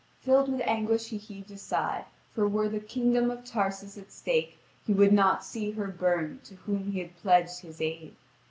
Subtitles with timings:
[0.21, 4.57] Filled with anguish he heaved a sigh, for were the kingdom of Tarsus at stake
[4.87, 8.15] he would not see her burned to whom he had pledged his aid.